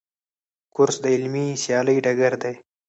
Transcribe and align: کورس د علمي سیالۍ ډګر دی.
کورس 0.75 0.95
د 1.03 1.05
علمي 1.15 1.47
سیالۍ 1.63 1.97
ډګر 2.05 2.33
دی. 2.43 2.53